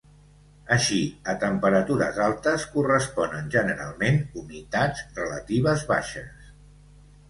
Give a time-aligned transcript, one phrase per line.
[0.75, 1.01] Així
[1.33, 6.55] a temperatures altes corresponen generalment humitats relatives baixes.